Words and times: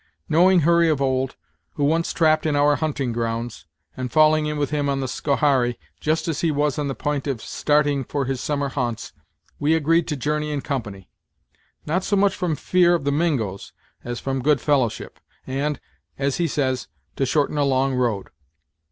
Knowing 0.27 0.61
Hurry 0.61 0.89
of 0.89 0.99
old, 0.99 1.35
who 1.75 1.83
once 1.83 2.11
trapped 2.11 2.47
in 2.47 2.55
our 2.55 2.77
hunting 2.77 3.13
grounds, 3.13 3.67
and 3.95 4.11
falling 4.11 4.47
in 4.47 4.57
with 4.57 4.71
him 4.71 4.89
on 4.89 4.99
the 4.99 5.07
Schoharie, 5.07 5.77
just 5.99 6.27
as 6.27 6.41
he 6.41 6.49
was 6.49 6.79
on 6.79 6.87
the 6.87 6.95
p'int 6.95 7.27
of 7.27 7.39
starting 7.39 8.03
for 8.03 8.25
his 8.25 8.41
summer 8.41 8.69
ha'nts, 8.69 9.11
we 9.59 9.75
agreed 9.75 10.07
to 10.07 10.15
journey 10.17 10.49
in 10.49 10.61
company; 10.61 11.07
not 11.85 12.03
so 12.03 12.15
much 12.15 12.33
from 12.35 12.55
fear 12.55 12.95
of 12.95 13.03
the 13.03 13.11
Mingos, 13.11 13.73
as 14.03 14.19
from 14.19 14.41
good 14.41 14.59
fellowship, 14.59 15.19
and, 15.45 15.79
as 16.17 16.37
he 16.37 16.47
says, 16.47 16.87
to 17.15 17.23
shorten 17.23 17.59
a 17.59 17.63
long 17.63 17.93
road." 17.93 18.31